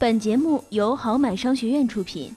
[0.00, 2.32] 本节目由好买商学院出品。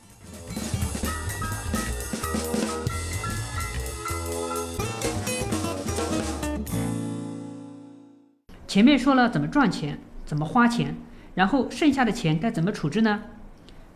[8.68, 10.96] 前面说了怎么赚钱，怎么花钱，
[11.36, 13.22] 然后剩下的钱该怎么处置呢？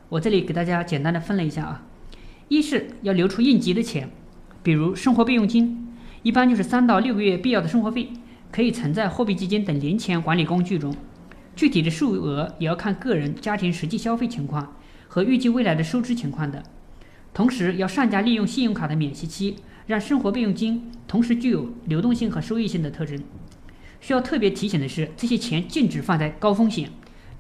[0.10, 1.86] 我这里给大家简单的分了一下啊，
[2.50, 4.12] 一是要留出应急的钱，
[4.62, 5.92] 比如生活备用金，
[6.22, 8.14] 一般就是三到六个月必要的生活费，
[8.52, 10.96] 可以存在货币基金等零钱管理工具中。
[11.56, 14.76] 具体的数额也要看个人家庭实际消费情况
[15.08, 16.62] 和预计未来的收支情况的。
[17.34, 23.22] 同时，要善加利用信用卡的免息期，让生活备用金同时具有流动性和收益性的特征。
[24.00, 26.90] 需要特别提醒的是，这些钱禁止放在高风险、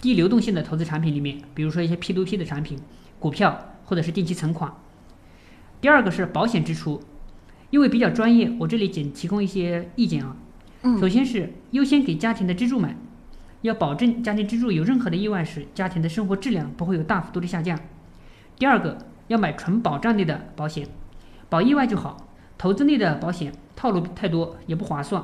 [0.01, 2.79] 低流动性的投资产品里面，比如说一些 P2P 的产品、
[3.19, 4.73] 股票或者是定期存款。
[5.79, 7.01] 第二个是保险支出，
[7.69, 10.35] 因为比较专业，我这里仅提供一些意见啊。
[10.99, 12.95] 首先是优先给家庭的支柱买。
[13.65, 17.79] 要保证家庭支柱有任何的意外时，家庭的生活质量不会有大幅度的下降。
[18.57, 20.87] 第二个，要买纯保障类的保险，
[21.49, 22.27] 保意外就好。
[22.57, 25.23] 投资类的保险套路太多也不划算。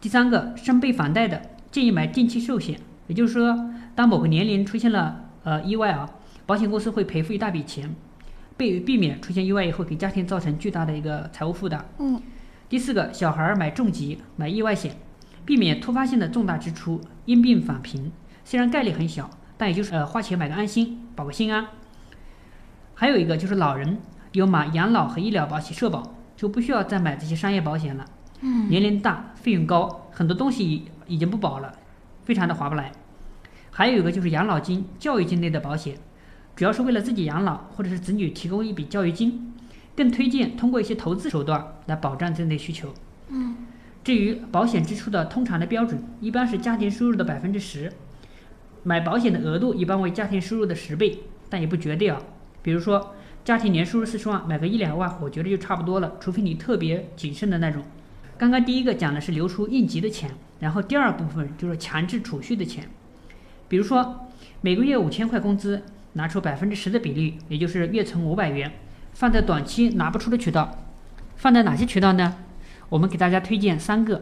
[0.00, 6.10] 第三个，生备房贷的建议买定期寿险，也就是说，当某个年龄出现了呃意外啊，
[6.44, 7.94] 保险公司会赔付一大笔钱，
[8.56, 11.84] 避避免出现意外以后给家庭造成巨大的一个财务负担。
[11.98, 12.20] 嗯。
[12.68, 14.96] 第四个，小孩买重疾买意外险。
[15.44, 18.12] 避免突发性的重大支出，因病返贫，
[18.44, 21.66] 虽然概率很小，但也就是呃花钱买个安心，保个心安。
[22.94, 23.98] 还有一个就是老人
[24.32, 28.04] 有买养老和医疗保险社保，就不需要再买这些商业保险了。
[28.40, 31.74] 嗯，年龄大，费用高，很多东西已经不保了，
[32.24, 32.92] 非常的划不来。
[33.70, 35.96] 还有一个就是养老金、教育金类的保险，
[36.54, 39.52] 主要是为了自己养老或者是子女提供一笔教育金，
[39.96, 42.94] 更推荐通过一些投资手段来保障这类需求。
[43.28, 43.56] 嗯。
[44.04, 47.92] 至于保险支出的通常的标准，一般是家庭收入的百分之十。
[48.82, 52.20] 买保险的额度一般为家庭收入的十倍，但也不绝对啊。
[52.62, 53.14] 比如说，
[53.44, 57.84] 家庭年收入四十万，买个一两万，我觉得就差不多了，除非你特别谨慎的那种。
[58.36, 62.88] 刚刚第一个讲的是留出应急的钱，然后第二部分就是强制储蓄的钱。
[63.68, 64.28] 比如说，
[64.62, 65.82] 每个月五千块工资，
[66.14, 68.72] 拿出百分之十的比例，也就是月存五百元，
[69.12, 70.76] 放在短期拿不出的渠道，
[71.36, 72.36] 放在哪些渠道呢？
[72.92, 74.20] 我们给大家推荐三个，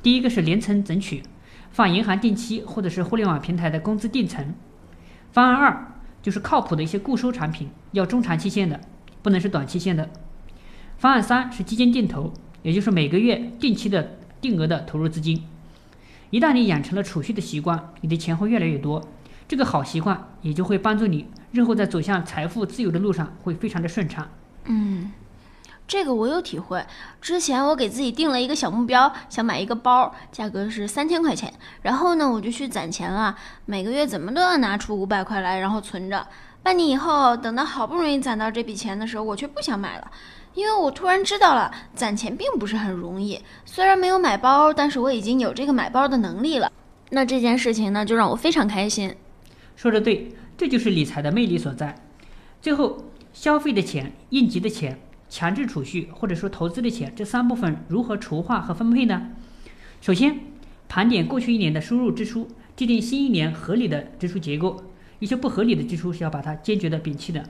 [0.00, 1.24] 第一个是零存整取，
[1.72, 4.54] 放银行定期或者是互联网平台的工资定存。
[5.32, 8.80] 方案二就是靠谱的一些固收产品，要中长期限的，
[9.22, 10.08] 不能是短期限的。
[10.98, 15.42] 方案三是基金定投，也就是每个月定期的定额的投入资金。
[16.30, 19.02] 一旦你养成了储蓄的习惯，你的钱会越来越多，
[19.48, 24.28] 这个好习惯也就会帮助你日后在走向财富自由的路上会非常的顺畅。
[24.66, 25.10] 嗯。
[25.86, 26.84] 这个我有体会。
[27.20, 31.52] 之前我给自己定了一个小目标，想买一个包，价格是三千块钱。
[31.82, 36.26] 然后呢，我就去攒钱了，每个月怎么都要拿出五百块来，然后存着。
[36.62, 40.10] 半年以后，等到好不容易攒到这笔钱的时候，我却不想买了，
[40.54, 43.40] 因为我突然知道了，攒钱并不是很容易。
[43.64, 46.70] 虽然没有买包，但是我已经有这个买包的能力了。
[47.10, 49.14] 那这件事情呢，就让我非常开心。
[49.74, 51.96] 说的对，这就是理财的魅力所在。
[52.60, 55.00] 最后，消费的钱，应急的钱。
[55.32, 59.28] 强制储蓄或者说投资的钱，这三部分如何筹划和分配呢？
[60.02, 60.40] 首先，
[60.90, 64.84] 盘点过去一年的收入支出，制定新一年合理的支出结构。
[65.20, 67.48] 一些不合理的支出是要把它坚决的摒弃的。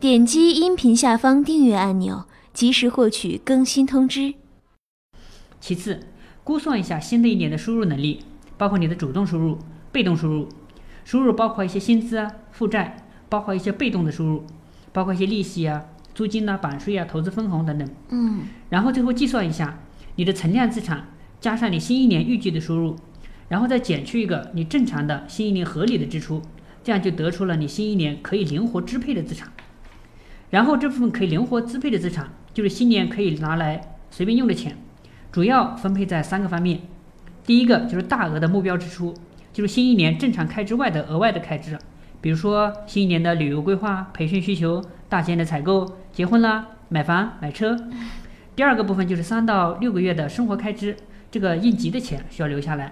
[0.00, 4.32] 点击音频下方订阅按钮，及时获取更新通知。
[5.60, 6.06] 其次，
[6.42, 8.24] 估算一下新的一年的收入能力，
[8.56, 9.58] 包括你的主动收入、
[9.92, 10.48] 被动收入。
[11.04, 12.96] 收入包括一些薪资啊、负债，
[13.28, 14.46] 包括一些被动的收入。
[14.94, 15.84] 包括一些利息啊、
[16.14, 17.86] 租金呐、版税啊、投资分红等等。
[18.10, 19.80] 嗯，然后最后计算一下
[20.14, 21.08] 你的存量资产
[21.40, 22.94] 加上你新一年预计的收入，
[23.48, 26.40] 然后再减去一个你正常的新一年合理的支出，
[26.84, 29.52] 这样就得出了你新一年可以灵活支配的资产。
[30.50, 34.76] 然后这部分可以灵活支配的资产，就是新年可以拿来随便用的钱，
[35.32, 36.82] 主要分配在三个方面。
[37.44, 39.12] 第一个就是大额的目标支出，
[39.52, 41.76] 就是新一年正常开支外的额外的开支。
[42.24, 47.76] 比如说新一年的旅游规划、培训需求、大件的采购、结婚啦、买房、买车。
[48.56, 50.96] 第二个部分就是三到六个月的生活开支，
[51.30, 52.90] 这个应急的钱需要留下来。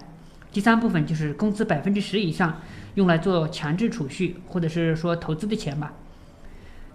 [0.52, 2.60] 第三部分就是工资百分之十以上
[2.96, 5.94] 用来做强制储蓄或者是说投资的钱吧。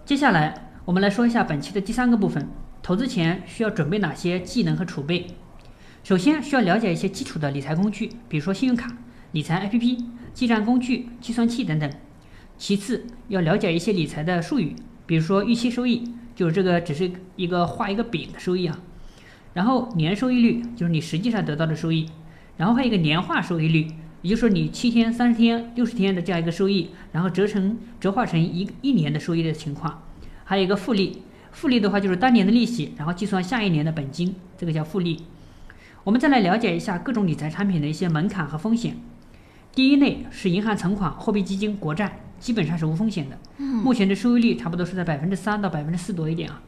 [0.04, 2.48] 接下来我们来说一下本期的第三个部分：
[2.84, 5.26] 投资前需要准备哪些技能和储备？
[6.04, 8.88] 首先需要了解一些基础的理财工具，比如说信用卡、
[9.32, 11.90] 理财 APP、记账工具、计算器等等。
[12.58, 14.74] 其次，要了解一些理财的术语，
[15.06, 18.78] 比如说预期收益，就是这个只是一个画一个饼的收益啊。
[19.54, 22.10] 然后年收益率就是你实际上得到的收益，
[22.56, 23.86] 然后还有一个年化收益率，
[24.22, 30.02] 也就是说你七天、三十天、六十天的这样一个收益，然后折成折化成一一年的收益的情况。
[30.44, 31.22] 还有一个复利，
[31.52, 35.22] 复利的话就是当年的利息，然后计算下一年的本金，这个叫复利。
[36.04, 38.96] 我们再来了解一下各种理财产品的一些门槛和风险。
[39.74, 46.62] 第一类是银行存款、货币基金、国债，基本上是无风险的，目前的收益率差不多是在百分之三到百分之四多一点啊。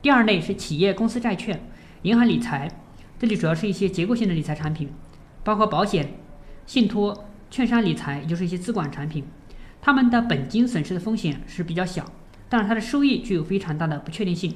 [0.00, 1.60] 第二类是企业公司债券、
[2.02, 2.70] 银行理财，
[3.18, 4.88] 这里主要是一些结构性的理财产品，
[5.44, 6.14] 包括保险、
[6.66, 9.24] 信托、券商理财，也就是一些资管产品，
[9.82, 12.04] 它们的本金损失的风险是比较小，
[12.48, 14.54] 但是它的收益具有非常大的不确定性，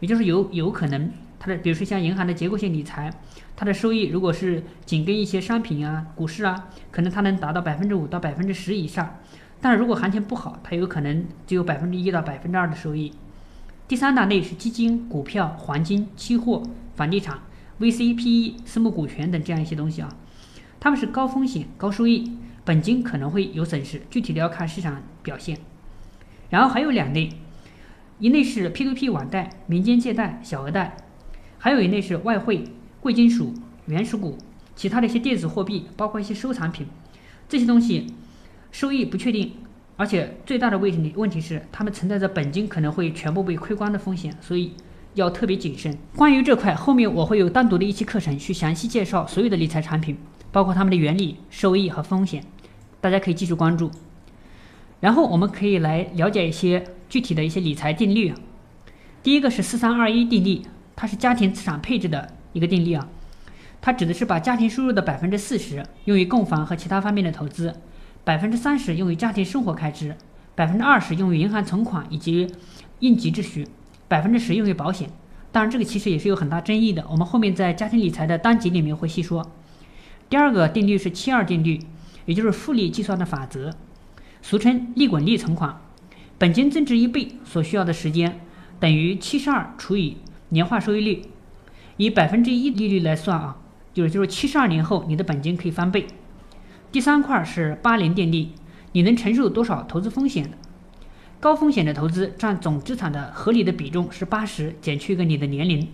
[0.00, 3.10] 也就是有有可能它的，比如说像银行的结构性理财。
[3.58, 9.18] 它的收益如果是紧跟一些商品啊、股市啊，可能它能达到百分之五到百分之十以上。
[9.60, 13.12] 但是如果行情不好，它有可能只有百分之一到百分之二的收益。
[13.88, 16.62] 第三大类是基金、股票、黄金、期货、
[16.94, 17.38] 房地产、
[17.80, 20.14] VC、PE、私募股权等这样一些东西啊，
[20.80, 22.32] 它们是高风险高收益，
[22.64, 25.58] 本金可能会有损失，具体的要看市场表现。
[26.50, 27.30] 然后还有两类，
[28.18, 30.96] 一类是 P2P 网贷、民间借贷、小额贷，
[31.58, 32.64] 还有一类是外汇。
[32.98, 33.54] 贵金属、
[33.86, 34.36] 原始股、
[34.74, 36.88] 其他的一些电子货币，包括一些收藏品，
[37.48, 38.12] 这些东西
[38.76, 39.52] 收益不确定，
[39.96, 44.74] 而且最大的问题问题是，他们存在着本金可能会全部被亏光的风险，所以
[45.14, 45.96] 要特别谨慎。
[46.14, 50.18] 关于这块，后面我会有单独的一期课程去详细介绍所有的理财产品，
[50.52, 52.44] 包括它们的原理、收益和风险，
[53.00, 53.90] 大家可以继续关注。
[55.00, 58.34] 然后我们可以来了解一些具体的一些理财定律。
[59.22, 60.60] 第一个是四三二一定律，
[60.94, 62.28] 它是家庭资产配置的。
[62.52, 63.08] 一个定律啊，
[63.80, 67.74] 它指的是把家庭收入的百分之四十用于购房和其他方面的投资，
[68.26, 70.16] 百分之三十用于家庭生活开支，
[70.56, 72.52] 百分之二十用于银行存款以及
[72.98, 73.68] 应急之需，
[74.08, 75.08] 百分之十用于保险。
[75.52, 79.48] 当然，这个其实也是有很大争议的，我们后面在家庭理财的单集里面会细说。
[80.28, 81.78] 第二个定律是七二定律，
[82.24, 83.70] 也就是复利计算的法则，
[84.42, 85.80] 俗称利滚利存款，
[86.36, 88.40] 本金增值一倍所需要的时间
[88.80, 90.16] 等于七十二除以
[90.48, 91.22] 年化收益率。
[91.96, 93.58] 以百分之一利率来算啊，
[93.94, 96.08] 就是就是七十二年后你的本金可以翻倍。
[96.92, 98.48] 第三块是八零定律，
[98.92, 100.50] 你能承受多少投资风险？
[101.38, 105.86] 高风险的投资占总资产的合理的比重是八十减去一个你的年龄，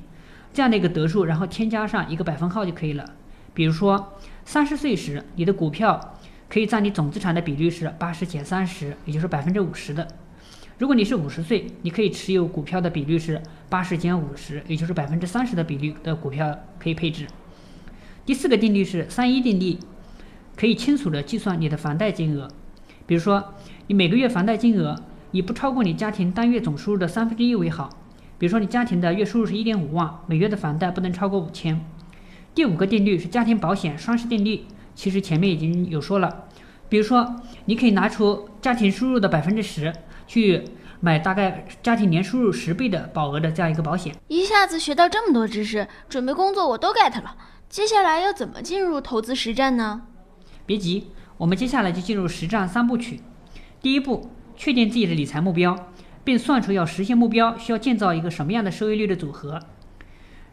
[0.52, 3.04] 这样的一个得数，然后添加上一个百分号就可以了。
[3.52, 6.16] 比如说三十岁时，你的股票
[6.48, 10.06] 可以占你总资产的比率是八十减三十，也就是百分之五十的。
[10.78, 17.26] 如果你是五十岁，你可以持有股票的比率是八十减五十，也就是百分之三十的比率的股票可以配置。
[18.24, 19.76] 第四个定律是三一定律，
[20.56, 22.48] 可以清楚的计算你的房贷金额。
[23.06, 23.54] 比如说，
[23.86, 24.96] 你每个月房贷金额
[25.30, 27.90] 以不超过你家庭单月总收入的三分之一为好。
[28.38, 31.84] 比如说，你家庭的月收入是一点五万，每月的房贷不能超过五千。
[32.54, 34.64] 第五个定律是家庭保险双十定律，
[34.94, 36.44] 其实前面已经有说了。
[36.88, 39.92] 比如说，你可以拿出家庭收入的百分之十。
[40.24, 40.64] 去
[41.00, 47.36] 买大概家庭年收入十倍的保额的这样一个保险，一下子学到这么多知识，准备工作我都 get 了。
[47.68, 50.02] 接下来要怎么进入投资实战呢？
[50.72, 53.20] 别急，我们接下来就进入实战三部曲。
[53.82, 55.76] 第一步，确定自己的理财目标，
[56.24, 59.60] 并算出要实现目标需要建造一个什么样的收益率的组合。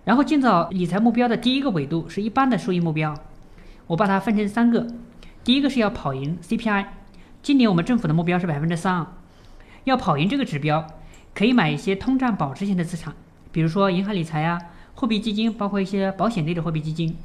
[0.04, 3.16] 然后建造理财目标的第一个维度是一般的收益目标，
[3.88, 4.88] 我把它分成三个。
[5.42, 6.88] 第一个是要跑赢 CPI，
[7.42, 9.08] 今年我们政府的目标是百分之三。
[9.86, 10.86] 要跑赢这个指标，
[11.34, 13.16] 可以买一些通胀保值型的资产，
[13.54, 14.60] 比如说银行理财呀、
[14.96, 17.16] 货币基金，包括一些保险类的货币基金、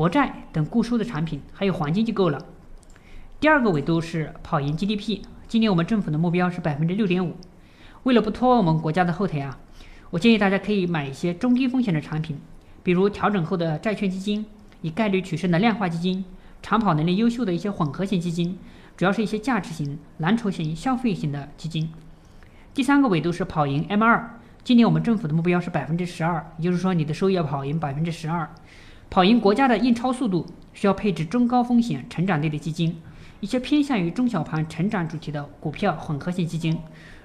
[0.00, 2.46] 国债等固收的产品，还有黄金就够了。
[3.38, 7.36] 第二个维度是跑赢 GDP，今年我们政府的目标是百分之六点五。
[8.04, 9.58] 为了不拖我们国家的后腿啊，
[10.08, 12.40] 我建议大家可以买一些中低风险的产品，
[12.82, 14.46] 比如调整后的债券基金、
[14.80, 16.24] 以概率取胜的量化基金、
[16.62, 18.58] 长跑能力优秀的一些混合型基金。
[18.96, 21.92] 主要是一些价值型、蓝筹型、消费型的基金。
[22.72, 24.40] 第三个维度是跑赢 M 二。
[24.64, 28.48] 今年我们政府的目标是百分之十二，也就是说你的收益要跑赢百分之十二，
[29.10, 32.96] 跑赢国家的印钞速度，需要配置中高风险成长类的基金，
[33.40, 36.78] 一些偏向于中小盘成长主题的股票混合型基金，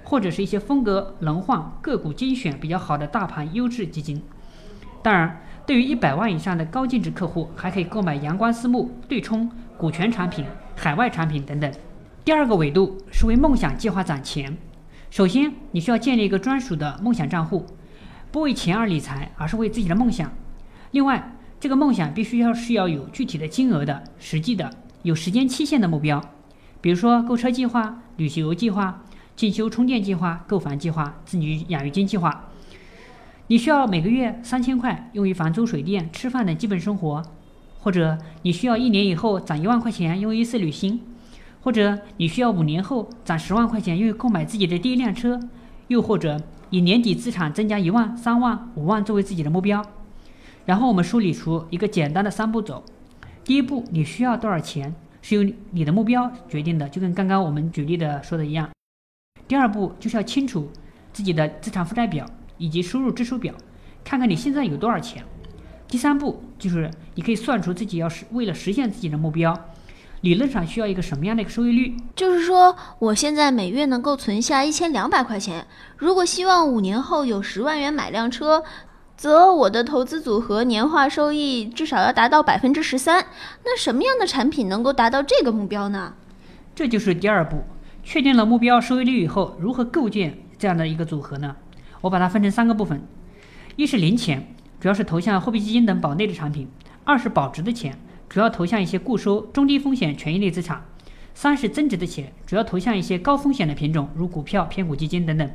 [0.04, 4.20] 或者是一些风格轮换、个股精选比较好的大盘优质基金。
[5.04, 10.44] 当然，对于一百万以上的高净值客户，还可以购买阳光私募、对冲、股权产品。
[10.76, 11.72] 海外产品等等。
[12.26, 14.58] 第二个维度是为梦想计划攒钱。
[15.12, 17.66] 首先，你需要建立一个专属的梦想账户，
[18.32, 20.30] 不为钱而理财，而是为自己的梦想。
[20.92, 24.70] 另外，这个梦想必须要是要有具体的金额的、实际的、
[25.04, 26.22] 有时间期限的目标。
[26.82, 29.04] 比如说购车计划、旅行游计划、
[29.36, 32.50] 进修充电计划、购房计划、子女养育金计划。
[33.48, 37.24] 你需要每个月三千块用于房租、水电、吃饭等基本生活。
[37.80, 41.00] 或者你需要一年以后攒一万块钱用于一次旅行，
[41.62, 45.40] 或者你需要五年后攒十万块钱用于购买自己的第一辆车，
[45.90, 49.86] 又或者以年底资产增加一万、三万、五万作为自己的目标。
[50.66, 52.84] 然后我们梳理出一个简单的三步走。
[53.44, 58.68] 第一步，你需要多少钱，是由你的目标决定的，就跟刚刚我们举例的说的一样。
[59.48, 60.72] 第二步就是要清楚
[61.14, 62.26] 自己的资产负债表
[62.58, 63.54] 以及收入支出表，
[64.04, 65.24] 看看你现在有多少钱。
[65.88, 69.56] 第三步就是你可以算出自己要是为了实现自己的目标，
[70.22, 71.96] 理论上需要一个什么样的一个收益率。
[72.16, 75.68] 就是说，我现在每月能够存下一千两百块钱，
[75.98, 78.64] 如果希望五年后有十万元买辆车。
[79.18, 83.26] 则我的投资组合年化收益至少要达到百分之十三。
[83.64, 86.14] 那什么样的产品能够达到这个目标呢？
[86.76, 87.64] 这就是第二步，
[88.04, 91.56] 确定了目标收益率以后，如何构建这样的一个组合呢？
[92.02, 93.02] 我把它分成三个部分：
[93.78, 96.68] 一是零钱，主要是投向货币基金等保内的产品；
[97.06, 100.82] 二是保值的钱，主要投向一些固收、中低风险权益类资产；
[101.34, 105.50] 三是增值的钱，主要投向一些高风险的品种，如股票、偏股基金等等。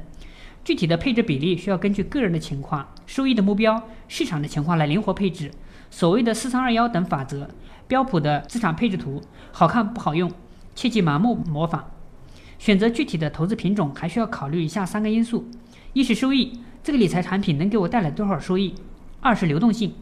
[0.64, 5.50] 具体的配置比例需要根据个人的情况、收益的目标、市场的情况来灵活配置。
[5.90, 7.48] 所谓的四三二幺等法则，
[7.88, 10.30] 标普的资产配置图，好看不好用，
[10.74, 11.90] 切忌盲目模仿。
[12.58, 15.48] 选择具体的投资品种，还需要考虑以下三个因素：
[15.94, 18.74] 一是收益，这个理财产品能给我带来多少收益；
[19.20, 19.94] 二是流动性，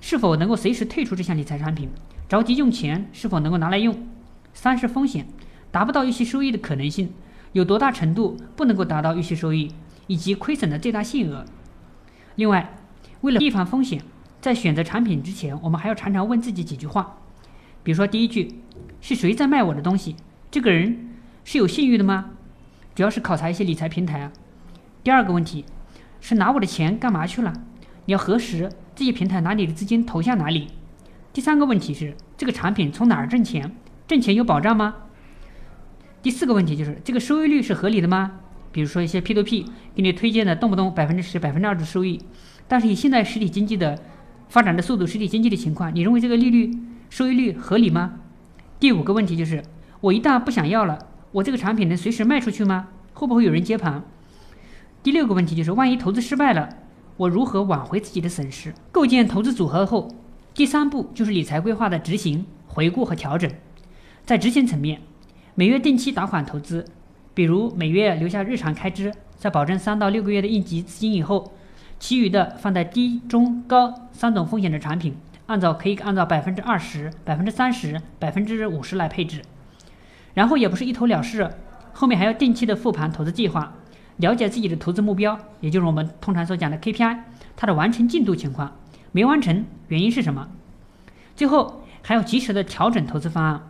[0.00, 1.88] 是否能够随时退出这项理财产品，
[2.28, 3.94] 着急用钱是否能够拿来用；
[4.52, 5.26] 三是风险，
[5.72, 7.10] 达不到预期收益的可能性，
[7.52, 9.72] 有多大程度不能够达到预期收益。
[10.06, 11.44] 以及亏损的最大限额。
[12.36, 12.76] 另外，
[13.20, 14.02] 为了预防风险，
[14.40, 17.18] 在选择产品之前，我们还要常常问自己几句话。
[17.82, 18.60] 比如说，第一句
[19.00, 20.16] 是谁在卖我的东西？
[20.50, 21.10] 这个人
[21.44, 22.30] 是有信誉的吗？
[22.94, 24.32] 主要是考察一些理财平台啊。
[25.02, 25.64] 第二个问题
[26.20, 27.52] 是拿我的钱干嘛去了？
[28.06, 30.68] 你要核实这些平台拿你的资金投向哪里。
[31.32, 33.74] 第三个问题是这个产品从哪儿挣钱？
[34.06, 34.94] 挣钱有保障吗？
[36.22, 38.40] 第四个问题就是这个收益率是合理的吗？
[38.74, 42.20] 比如说一些 P2P 给你推荐的动不动百分之十、百分之二的收益，
[42.66, 43.96] 但是以现在实体经济的
[44.48, 46.76] 发展的速度、实体经济的情况，你认为这个利率
[47.08, 48.14] 收益率合理吗？
[48.80, 49.62] 第五个问题就是，
[50.00, 50.98] 我一旦不想要了，
[51.30, 52.88] 我这个产品能随时卖出去吗？
[53.12, 54.02] 会不会有人接盘？
[55.04, 56.68] 第六个问题就是，万一投资失败了，
[57.16, 58.74] 我如何挽回自己的损失？
[58.90, 60.12] 构建投资组合后，
[60.52, 63.48] 第三步就是理财规划的执行、回顾和调整。
[64.26, 65.00] 在执行层面，
[65.54, 66.84] 每月定期打款投资。
[67.34, 71.52] 比如每月留下日常开支，在保证三到六个月的应急资金以后，
[71.98, 79.42] 其余的放在低、中、高三种风险的产品，按照可以按照百分之二十、百分之三十、百分之五十来配置。
[80.34, 81.50] 然后也不是一头了事，
[81.92, 83.72] 后面还要定期的复盘投资计划，
[84.18, 87.18] 了解自己的投资目标，也就是我们通常所讲的 KPI，
[87.56, 88.76] 它的完成进度情况，
[89.10, 90.48] 没完成原因是什么？
[91.34, 93.62] 最后还要及时的调整投资方案，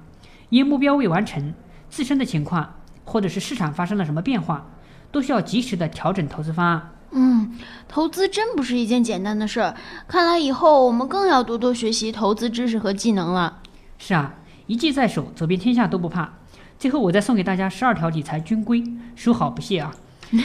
[0.51, 1.55] 因目标未完成，
[1.89, 2.75] 自身的情况。
[3.05, 4.71] 或者是市场发生了什么变化，
[5.13, 6.91] 都需要及时的调整投资方案。
[7.13, 7.57] 嗯，
[7.87, 9.77] 投资真不是一件简单的事儿。
[10.09, 13.61] 看来以后我们更要多多学习投资知识和技能了。
[13.99, 14.35] 是啊，
[14.67, 16.35] 一技在手，走遍天下都不怕。
[16.77, 18.83] 最后，我再送给大家十二条理财军规，
[19.15, 19.95] 收好不谢啊。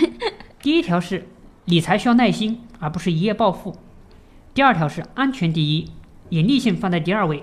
[0.62, 1.28] 第一条是
[1.66, 3.76] 理财需要耐心，而不是一夜暴富。
[4.54, 5.92] 第二条是安全第一，
[6.30, 7.42] 隐匿性放在第二位。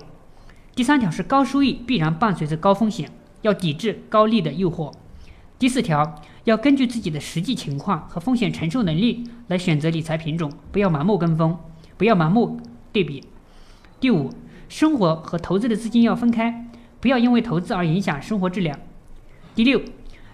[0.75, 3.11] 第三条是高收益必然伴随着高风险，
[3.42, 4.92] 要抵制高利的诱惑。
[5.58, 11.58] 第四条，要根据自己的实际情况和风险承受能力来选择理财品种，不要盲目跟风，
[11.96, 12.60] 不要盲目
[12.92, 13.25] 对比。
[13.98, 14.30] 第五，
[14.68, 16.68] 生活和投资的资金要分开，
[17.00, 18.78] 不要因为投资而影响生活质量。
[19.54, 19.80] 第六，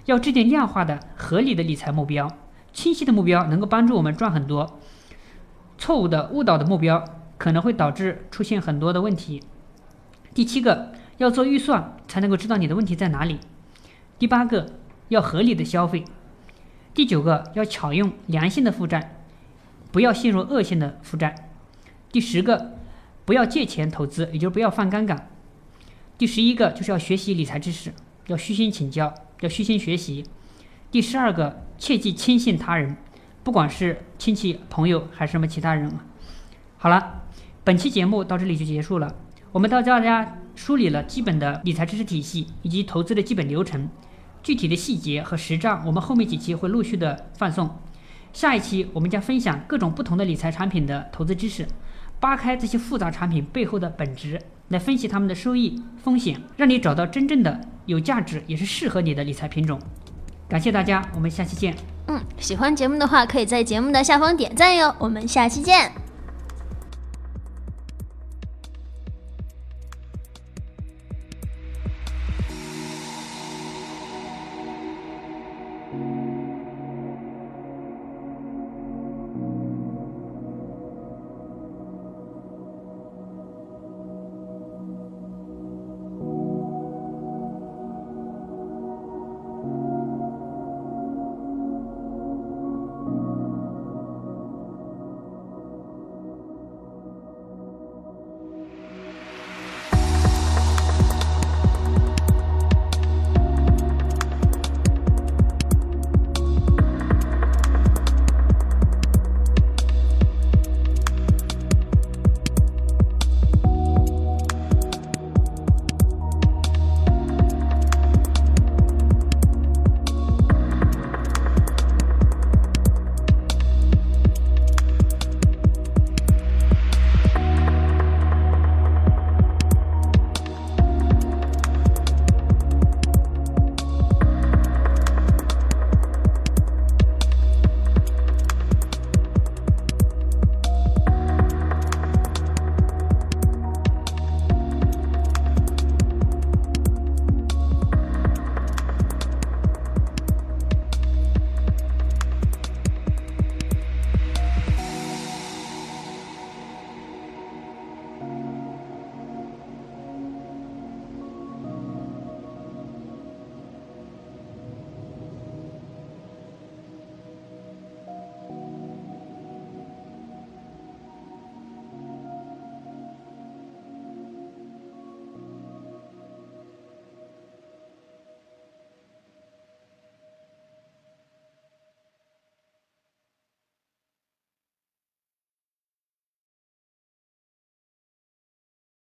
[0.06, 2.28] 要制定量化的、合理的理财目标，
[2.72, 4.80] 清晰的目标能够帮助我们赚很多，
[5.78, 7.04] 错误的、误导的目标
[7.38, 9.40] 可能会导致出现很多的问题。
[10.34, 13.38] 第七个，要做预算才能够知道你的问题在哪里。
[14.18, 14.66] 第八个。
[15.12, 16.04] 要合理的消费。
[16.94, 19.16] 第九个要巧用良性的负债，
[19.90, 21.50] 不要陷入恶性的负债。
[22.10, 22.78] 第十个
[23.24, 25.28] 不要借钱投资，也就是不要放杠杆。
[26.18, 27.92] 第十一个就是要学习理财知识，
[28.26, 30.24] 要虚心请教，要虚心学习。
[30.90, 32.96] 第十二个切忌轻信他人，
[33.42, 35.90] 不管是亲戚朋友还是什么其他人。
[36.76, 37.22] 好了，
[37.64, 39.14] 本期节目到这里就结束了。
[39.52, 43.88] 我们到大家梳理了基本的理财知识体系以及投资的基本流程。
[44.42, 47.78] 具体的细节和实战，我们后面几期会陆续的放送。
[48.32, 51.66] 下一期我们将分享各种不同的理财产品的投资知识，
[52.18, 59.78] 扒开这些复杂产品背后的本质，来分析他们的收益、风险，让你找到真正的有价值也是适合你的理财品种。
[60.48, 61.74] 感谢大家，我们下期见。
[62.08, 64.94] 嗯，喜欢节目的话，可以在节目的下方点赞哟。
[64.98, 66.01] 我们下期见。